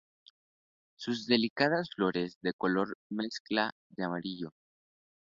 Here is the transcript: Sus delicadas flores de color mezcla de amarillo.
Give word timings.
Sus 0.95 1.27
delicadas 1.27 1.89
flores 1.95 2.39
de 2.41 2.53
color 2.55 2.97
mezcla 3.11 3.71
de 3.89 4.03
amarillo. 4.03 4.49